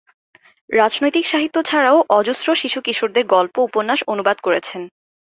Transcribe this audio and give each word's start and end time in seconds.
রাজনৈতিক 0.69 1.25
সাহিত্য 1.27 1.57
ছাড়াও 1.65 1.97
অজস্র 2.11 2.47
শিশু 2.55 2.79
কিশোরদের 2.85 3.25
গল্প, 3.35 3.55
উপন্যাস 3.67 3.99
অনুবাদ 4.07 4.37
করেছেন। 4.41 4.81